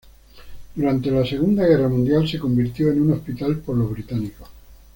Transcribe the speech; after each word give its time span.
Durante 0.73 1.11
la 1.11 1.23
Segunda 1.23 1.63
Guerra 1.63 1.87
Mundial, 1.87 2.27
se 2.27 2.39
convirtió 2.39 2.91
en 2.91 3.01
un 3.03 3.11
hospital 3.13 3.59
por 3.59 3.77
los 3.77 3.91
británicos. 3.91 4.49